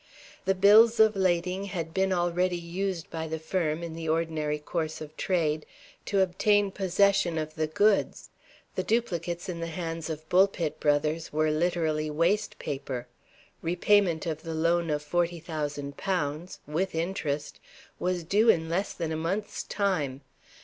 The 0.45 0.55
Bills 0.55 0.99
of 0.99 1.15
Lading 1.15 1.65
had 1.65 1.93
been 1.93 2.11
already 2.11 2.57
used 2.57 3.11
by 3.11 3.27
the 3.27 3.37
firm, 3.37 3.83
in 3.83 3.93
the 3.93 4.09
ordinary 4.09 4.57
course 4.57 4.99
of 4.99 5.15
trade, 5.15 5.63
to 6.07 6.21
obtain 6.21 6.71
possession 6.71 7.37
of 7.37 7.53
the 7.53 7.67
goods. 7.67 8.31
The 8.73 8.81
duplicates 8.81 9.47
in 9.47 9.59
the 9.59 9.67
hands 9.67 10.09
of 10.09 10.27
Bulpit 10.27 10.79
Brothers 10.79 11.31
were 11.31 11.51
literally 11.51 12.09
waste 12.09 12.57
paper. 12.57 13.07
Repayment 13.61 14.25
of 14.25 14.41
the 14.41 14.55
loan 14.55 14.89
of 14.89 15.03
forty 15.03 15.39
thousand 15.39 15.97
pounds 15.97 16.61
(with 16.65 16.95
interest) 16.95 17.59
was 17.99 18.23
due 18.23 18.49
in 18.49 18.69
less 18.69 18.93
than 18.93 19.11
a 19.11 19.15
month's 19.17 19.61
time. 19.61 20.21